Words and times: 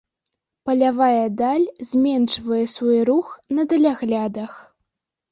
Палявая 0.67 1.25
даль 1.41 1.65
зменшвае 1.89 2.61
свой 2.75 2.99
рух 3.11 3.27
на 3.59 3.65
даляглядах. 3.75 4.57